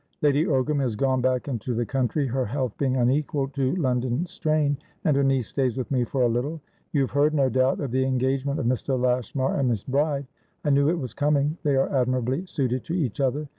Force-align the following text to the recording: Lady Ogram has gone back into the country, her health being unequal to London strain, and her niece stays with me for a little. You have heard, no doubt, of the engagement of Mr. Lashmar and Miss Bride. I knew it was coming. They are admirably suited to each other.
Lady 0.23 0.45
Ogram 0.45 0.79
has 0.79 0.95
gone 0.95 1.21
back 1.21 1.47
into 1.47 1.75
the 1.75 1.85
country, 1.85 2.25
her 2.25 2.43
health 2.47 2.75
being 2.79 2.97
unequal 2.97 3.47
to 3.49 3.75
London 3.75 4.25
strain, 4.25 4.75
and 5.05 5.15
her 5.15 5.23
niece 5.23 5.49
stays 5.49 5.77
with 5.77 5.91
me 5.91 6.03
for 6.05 6.23
a 6.23 6.27
little. 6.27 6.59
You 6.91 7.01
have 7.01 7.11
heard, 7.11 7.35
no 7.35 7.49
doubt, 7.49 7.79
of 7.79 7.91
the 7.91 8.03
engagement 8.03 8.59
of 8.59 8.65
Mr. 8.65 8.99
Lashmar 8.99 9.59
and 9.59 9.69
Miss 9.69 9.83
Bride. 9.83 10.25
I 10.65 10.71
knew 10.71 10.89
it 10.89 10.97
was 10.97 11.13
coming. 11.13 11.55
They 11.61 11.75
are 11.75 11.95
admirably 11.95 12.47
suited 12.47 12.83
to 12.85 12.95
each 12.95 13.19
other. 13.21 13.47